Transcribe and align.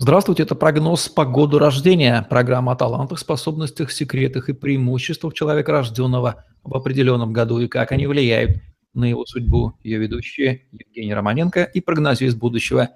Здравствуйте, 0.00 0.44
это 0.44 0.54
прогноз 0.54 1.08
по 1.08 1.24
году 1.24 1.58
рождения. 1.58 2.24
Программа 2.30 2.70
о 2.70 2.76
талантах, 2.76 3.18
способностях, 3.18 3.90
секретах 3.90 4.48
и 4.48 4.52
преимуществах 4.52 5.34
человека, 5.34 5.72
рожденного 5.72 6.44
в 6.62 6.76
определенном 6.76 7.32
году 7.32 7.58
и 7.58 7.66
как 7.66 7.90
они 7.90 8.06
влияют 8.06 8.58
на 8.94 9.06
его 9.06 9.26
судьбу. 9.26 9.72
Ее 9.82 9.98
ведущие 9.98 10.66
Евгений 10.70 11.12
Романенко 11.12 11.64
и 11.64 11.80
прогнозист 11.80 12.36
будущего 12.36 12.90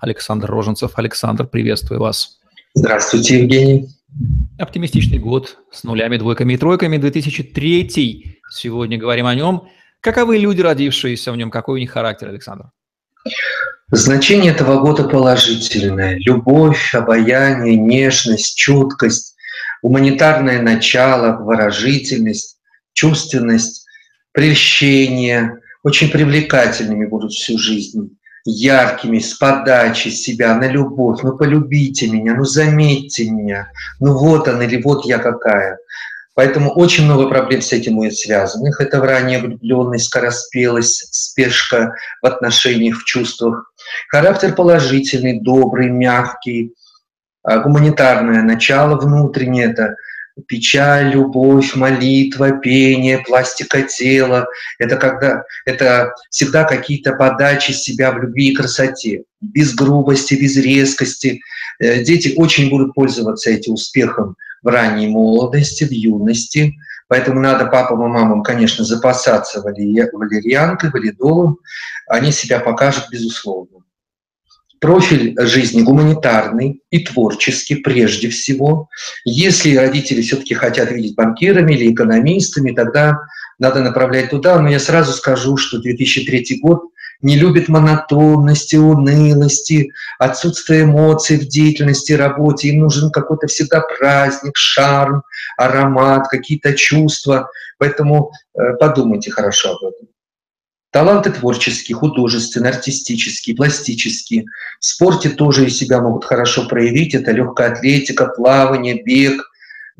Александр 0.00 0.50
Роженцев. 0.50 0.98
Александр, 0.98 1.46
приветствую 1.46 2.00
вас. 2.00 2.40
Здравствуйте, 2.74 3.38
Евгений. 3.38 3.90
Оптимистичный 4.58 5.20
год 5.20 5.58
с 5.70 5.84
нулями, 5.84 6.16
двойками 6.16 6.54
и 6.54 6.56
тройками. 6.56 6.96
2003. 6.96 8.40
Сегодня 8.50 8.98
говорим 8.98 9.26
о 9.26 9.34
нем. 9.36 9.68
Каковы 10.00 10.38
люди, 10.38 10.60
родившиеся 10.60 11.30
в 11.30 11.36
нем? 11.36 11.52
Какой 11.52 11.76
у 11.76 11.78
них 11.78 11.92
характер, 11.92 12.30
Александр? 12.30 12.72
Значение 13.90 14.52
этого 14.52 14.80
года 14.80 15.04
положительное. 15.04 16.16
Любовь, 16.18 16.94
обаяние, 16.94 17.76
нежность, 17.76 18.56
чуткость, 18.56 19.34
гуманитарное 19.82 20.60
начало, 20.60 21.42
выражительность, 21.42 22.58
чувственность, 22.92 23.86
прельщение. 24.32 25.60
Очень 25.82 26.10
привлекательными 26.10 27.06
будут 27.06 27.32
всю 27.32 27.56
жизнь 27.58 28.18
яркими, 28.44 29.18
с 29.18 29.34
подачи 29.34 30.08
себя 30.08 30.54
на 30.54 30.68
любовь. 30.68 31.20
Ну, 31.22 31.36
полюбите 31.36 32.08
меня, 32.08 32.34
ну, 32.34 32.44
заметьте 32.44 33.30
меня. 33.30 33.70
Ну, 34.00 34.16
вот 34.18 34.48
он 34.48 34.62
или 34.62 34.80
вот 34.82 35.04
я 35.06 35.18
какая. 35.18 35.78
Поэтому 36.38 36.70
очень 36.70 37.04
много 37.04 37.28
проблем 37.28 37.60
с 37.62 37.72
этим 37.72 37.96
будет 37.96 38.14
связанных. 38.14 38.80
Это 38.80 39.00
ранняя 39.00 39.40
влюбленность, 39.40 40.04
скороспелость, 40.04 41.12
спешка 41.12 41.94
в 42.22 42.26
отношениях, 42.26 43.00
в 43.00 43.04
чувствах. 43.04 43.72
Характер 44.08 44.54
положительный, 44.54 45.40
добрый, 45.40 45.90
мягкий. 45.90 46.74
А 47.42 47.58
гуманитарное 47.58 48.42
начало 48.42 48.94
внутреннее– 49.00 49.64
это 49.72 49.96
печаль, 50.46 51.10
любовь, 51.10 51.74
молитва, 51.74 52.52
пение, 52.52 53.18
пластика 53.18 53.82
тела. 53.82 54.46
Это 54.78 54.94
когда 54.94 55.42
это 55.66 56.14
всегда 56.30 56.62
какие-то 56.62 57.14
подачи 57.14 57.72
себя 57.72 58.12
в 58.12 58.22
любви 58.22 58.52
и 58.52 58.54
красоте, 58.54 59.24
без 59.40 59.74
грубости, 59.74 60.34
без 60.34 60.56
резкости. 60.56 61.40
Э, 61.80 62.04
дети 62.04 62.34
очень 62.36 62.70
будут 62.70 62.94
пользоваться 62.94 63.50
этим 63.50 63.72
успехом 63.72 64.36
в 64.62 64.68
ранней 64.68 65.08
молодости, 65.08 65.84
в 65.84 65.90
юности. 65.90 66.76
Поэтому 67.08 67.40
надо 67.40 67.66
папам 67.66 68.04
и 68.04 68.08
мамам, 68.08 68.42
конечно, 68.42 68.84
запасаться 68.84 69.62
валерьянкой, 69.62 70.90
валидолом. 70.90 71.58
Они 72.06 72.32
себя 72.32 72.60
покажут, 72.60 73.04
безусловно. 73.10 73.78
Профиль 74.80 75.34
жизни 75.40 75.82
гуманитарный 75.82 76.82
и 76.90 77.00
творческий 77.00 77.76
прежде 77.76 78.28
всего. 78.28 78.88
Если 79.24 79.74
родители 79.74 80.20
все-таки 80.20 80.54
хотят 80.54 80.92
видеть 80.92 81.16
банкирами 81.16 81.72
или 81.72 81.92
экономистами, 81.92 82.72
тогда 82.72 83.18
надо 83.58 83.82
направлять 83.82 84.30
туда. 84.30 84.60
Но 84.60 84.68
я 84.68 84.78
сразу 84.78 85.12
скажу, 85.12 85.56
что 85.56 85.80
2003 85.80 86.60
год– 86.62 86.82
не 87.20 87.36
любит 87.36 87.68
монотонности, 87.68 88.76
унылости, 88.76 89.90
отсутствие 90.18 90.84
эмоций 90.84 91.38
в 91.38 91.48
деятельности, 91.48 92.12
работе. 92.12 92.68
Им 92.68 92.80
нужен 92.80 93.10
какой-то 93.10 93.48
всегда 93.48 93.80
праздник, 93.80 94.56
шарм, 94.56 95.22
аромат, 95.56 96.28
какие-то 96.28 96.74
чувства. 96.74 97.50
Поэтому 97.78 98.30
э, 98.54 98.74
подумайте 98.78 99.30
хорошо 99.30 99.70
об 99.70 99.88
этом. 99.88 100.08
Таланты 100.90 101.30
творческие, 101.30 101.96
художественные, 101.96 102.72
артистические, 102.72 103.56
пластические. 103.56 104.44
В 104.80 104.84
спорте 104.84 105.28
тоже 105.28 105.66
и 105.66 105.70
себя 105.70 106.00
могут 106.00 106.24
хорошо 106.24 106.66
проявить. 106.66 107.14
Это 107.14 107.32
легкая 107.32 107.72
атлетика, 107.72 108.26
плавание, 108.26 109.02
бег, 109.02 109.42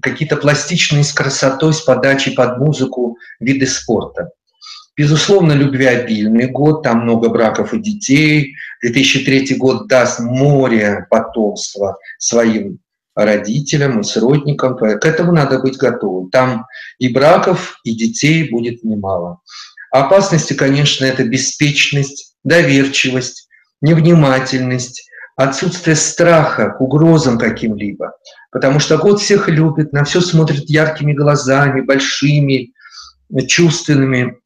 какие-то 0.00 0.36
пластичные 0.36 1.04
с 1.04 1.12
красотой, 1.12 1.74
с 1.74 1.80
подачей 1.80 2.32
под 2.32 2.58
музыку 2.58 3.18
виды 3.38 3.66
спорта. 3.66 4.30
Безусловно, 4.98 5.52
любвеобильный 5.52 6.48
год, 6.48 6.82
там 6.82 7.04
много 7.04 7.28
браков 7.28 7.72
и 7.72 7.78
детей. 7.78 8.56
2003 8.82 9.54
год 9.54 9.86
даст 9.86 10.18
море 10.18 11.06
потомства 11.08 11.98
своим 12.18 12.80
родителям 13.14 14.00
и 14.00 14.02
сродникам. 14.02 14.76
К 14.76 15.06
этому 15.06 15.30
надо 15.30 15.60
быть 15.60 15.76
готовым. 15.76 16.30
Там 16.30 16.66
и 16.98 17.08
браков, 17.08 17.78
и 17.84 17.94
детей 17.94 18.50
будет 18.50 18.82
немало. 18.82 19.38
Опасности, 19.92 20.54
конечно, 20.54 21.04
это 21.04 21.22
беспечность, 21.22 22.34
доверчивость, 22.42 23.48
невнимательность, 23.80 25.08
отсутствие 25.36 25.94
страха 25.94 26.70
к 26.70 26.80
угрозам 26.80 27.38
каким-либо. 27.38 28.14
Потому 28.50 28.80
что 28.80 28.98
год 28.98 29.20
всех 29.20 29.48
любит, 29.48 29.92
на 29.92 30.02
все 30.02 30.20
смотрит 30.20 30.68
яркими 30.68 31.12
глазами, 31.12 31.82
большими, 31.82 32.72
чувственными. 33.46 34.38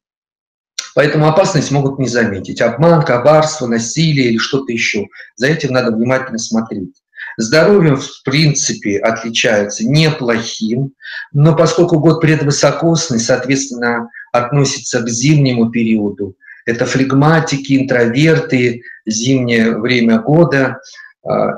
Поэтому 0.95 1.27
опасность 1.27 1.71
могут 1.71 1.99
не 1.99 2.07
заметить. 2.07 2.61
Обман, 2.61 3.03
коварство, 3.03 3.67
насилие 3.67 4.29
или 4.29 4.37
что-то 4.37 4.71
еще. 4.71 5.07
За 5.35 5.47
этим 5.47 5.73
надо 5.73 5.91
внимательно 5.91 6.37
смотреть. 6.37 6.93
Здоровье, 7.37 7.95
в 7.95 8.23
принципе, 8.23 8.99
отличается 8.99 9.87
неплохим, 9.87 10.93
но 11.31 11.55
поскольку 11.55 11.99
год 11.99 12.21
предвысокосный, 12.21 13.19
соответственно, 13.19 14.09
относится 14.31 15.01
к 15.01 15.09
зимнему 15.09 15.71
периоду, 15.71 16.35
это 16.65 16.85
флегматики, 16.85 17.75
интроверты, 17.75 18.83
зимнее 19.05 19.77
время 19.77 20.19
года, 20.19 20.79
а, 21.25 21.53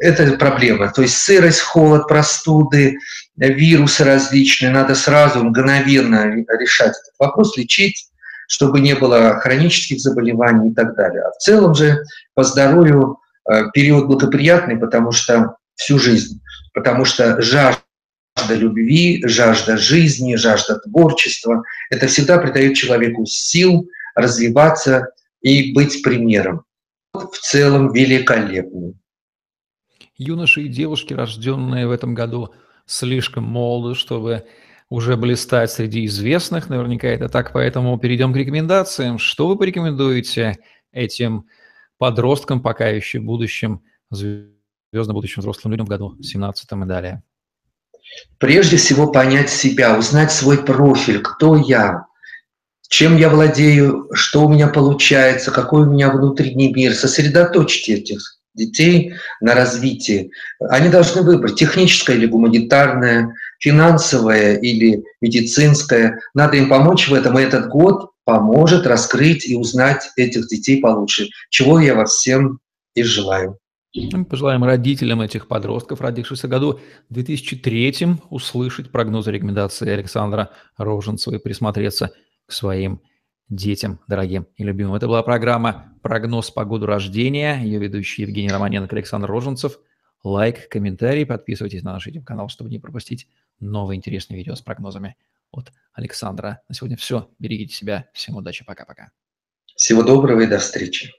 это 0.00 0.32
проблема. 0.36 0.90
То 0.92 1.02
есть 1.02 1.18
сырость, 1.18 1.60
холод, 1.60 2.08
простуды, 2.08 2.98
вирусы 3.36 4.04
различные, 4.04 4.70
надо 4.70 4.94
сразу 4.94 5.44
мгновенно 5.44 6.24
решать 6.58 6.92
этот 6.92 7.14
вопрос, 7.18 7.56
лечить 7.56 8.08
чтобы 8.48 8.80
не 8.80 8.94
было 8.94 9.38
хронических 9.40 10.00
заболеваний 10.00 10.70
и 10.70 10.74
так 10.74 10.96
далее. 10.96 11.22
А 11.22 11.30
в 11.30 11.36
целом 11.36 11.74
же 11.74 12.02
по 12.34 12.42
здоровью 12.42 13.18
э, 13.48 13.70
период 13.72 14.06
благоприятный, 14.06 14.76
потому 14.76 15.12
что 15.12 15.56
всю 15.76 15.98
жизнь, 15.98 16.40
потому 16.72 17.04
что 17.04 17.40
жажда 17.42 17.82
любви, 18.48 19.22
жажда 19.26 19.76
жизни, 19.76 20.34
жажда 20.34 20.78
творчества, 20.80 21.62
это 21.90 22.06
всегда 22.06 22.38
придает 22.38 22.74
человеку 22.74 23.26
сил 23.26 23.86
развиваться 24.14 25.08
и 25.42 25.74
быть 25.74 26.02
примером. 26.02 26.64
В 27.12 27.36
целом 27.38 27.92
великолепный. 27.92 28.94
Юноши 30.16 30.62
и 30.62 30.68
девушки, 30.68 31.12
рожденные 31.12 31.86
в 31.86 31.90
этом 31.90 32.14
году 32.14 32.54
слишком 32.86 33.44
молоды, 33.44 33.94
чтобы 33.94 34.46
уже 34.90 35.16
блистать 35.16 35.70
среди 35.70 36.06
известных, 36.06 36.68
наверняка 36.68 37.08
это 37.08 37.28
так, 37.28 37.52
поэтому 37.52 37.98
перейдем 37.98 38.32
к 38.32 38.36
рекомендациям. 38.36 39.18
Что 39.18 39.46
вы 39.46 39.56
порекомендуете 39.56 40.58
этим 40.92 41.46
подросткам, 41.98 42.62
пока 42.62 42.88
еще 42.88 43.20
будущим, 43.20 43.82
звездно 44.10 45.12
будущим 45.12 45.40
взрослым 45.40 45.72
людям 45.72 45.86
в 45.86 45.90
году 45.90 46.16
17 46.22 46.68
и 46.72 46.84
далее? 46.86 47.22
Прежде 48.38 48.78
всего 48.78 49.12
понять 49.12 49.50
себя, 49.50 49.98
узнать 49.98 50.32
свой 50.32 50.64
профиль, 50.64 51.20
кто 51.20 51.56
я, 51.56 52.06
чем 52.88 53.18
я 53.18 53.28
владею, 53.28 54.08
что 54.14 54.46
у 54.46 54.48
меня 54.48 54.68
получается, 54.68 55.50
какой 55.50 55.82
у 55.82 55.90
меня 55.90 56.10
внутренний 56.10 56.72
мир. 56.72 56.94
Сосредоточьте 56.94 57.96
этих 57.96 58.37
детей 58.58 59.14
на 59.40 59.54
развитии. 59.54 60.30
Они 60.68 60.90
должны 60.90 61.22
выбрать 61.22 61.56
техническое 61.56 62.16
или 62.16 62.26
гуманитарное, 62.26 63.34
финансовое 63.58 64.56
или 64.56 65.04
медицинское. 65.20 66.20
Надо 66.34 66.58
им 66.58 66.68
помочь 66.68 67.08
в 67.08 67.14
этом, 67.14 67.38
и 67.38 67.42
этот 67.42 67.68
год 67.68 68.10
поможет 68.24 68.86
раскрыть 68.86 69.48
и 69.48 69.56
узнать 69.56 70.10
этих 70.16 70.48
детей 70.48 70.80
получше, 70.80 71.28
чего 71.48 71.80
я 71.80 71.94
во 71.94 72.04
всем 72.04 72.58
и 72.94 73.02
желаю. 73.02 73.58
Пожелаем 74.28 74.64
родителям 74.64 75.22
этих 75.22 75.48
подростков, 75.48 76.00
родившихся 76.00 76.46
в 76.46 76.50
году 76.50 76.80
2003, 77.08 77.94
услышать 78.28 78.90
прогнозы 78.90 79.32
рекомендации 79.32 79.88
Александра 79.90 80.50
Роженцева 80.76 81.36
и 81.36 81.38
присмотреться 81.38 82.10
к 82.46 82.52
своим 82.52 83.00
детям, 83.48 84.00
дорогим 84.06 84.46
и 84.56 84.64
любимым. 84.64 84.94
Это 84.94 85.06
была 85.06 85.22
программа 85.22 85.94
«Прогноз 86.02 86.50
по 86.50 86.64
году 86.64 86.86
рождения». 86.86 87.60
Ее 87.62 87.78
ведущий 87.78 88.22
Евгений 88.22 88.50
Романенко, 88.50 88.94
Александр 88.94 89.28
Роженцев. 89.28 89.78
Лайк, 90.24 90.68
комментарий, 90.68 91.24
подписывайтесь 91.24 91.82
на 91.82 91.92
наш 91.92 92.06
YouTube-канал, 92.06 92.48
чтобы 92.48 92.70
не 92.70 92.78
пропустить 92.78 93.28
новые 93.60 93.96
интересные 93.96 94.36
видео 94.36 94.54
с 94.54 94.60
прогнозами 94.60 95.16
от 95.50 95.72
Александра. 95.92 96.60
На 96.68 96.74
сегодня 96.74 96.96
все. 96.96 97.30
Берегите 97.38 97.74
себя. 97.74 98.08
Всем 98.12 98.36
удачи. 98.36 98.64
Пока-пока. 98.64 99.10
Всего 99.76 100.02
доброго 100.02 100.40
и 100.40 100.46
до 100.46 100.58
встречи. 100.58 101.12